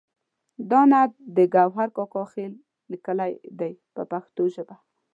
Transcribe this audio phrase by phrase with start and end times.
[0.69, 2.53] دا نعت د ګوهر کاکا خیل
[2.91, 4.75] لیکلی دی په پښتو ژبه.